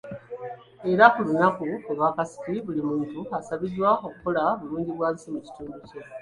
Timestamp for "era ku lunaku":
0.91-1.61